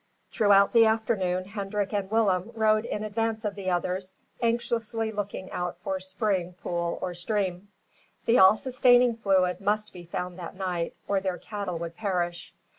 Throughout 0.31 0.73
the 0.73 0.87
afternoon 0.87 1.45
Hendrik 1.45 1.93
and 1.93 2.09
Willem 2.09 2.49
rode 2.55 2.85
in 2.85 3.03
advance 3.03 3.45
of 3.45 3.53
the 3.53 3.69
others, 3.69 4.15
anxiously 4.41 5.11
looking 5.11 5.51
out 5.51 5.77
for 5.83 5.99
spring, 5.99 6.55
pool, 6.63 6.97
or 7.03 7.13
stream. 7.13 7.67
The 8.25 8.39
all 8.39 8.57
sustaining 8.57 9.15
fluid 9.15 9.61
must 9.61 9.93
be 9.93 10.05
found 10.05 10.39
that 10.39 10.55
night, 10.55 10.95
or 11.07 11.19
their 11.19 11.37
cattle 11.37 11.77
would 11.77 11.95
perish. 11.95 12.51